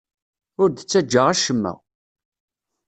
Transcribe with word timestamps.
Ur 0.61 0.67
d-ttaǧǧa 0.69 1.21
acemma. 1.31 1.73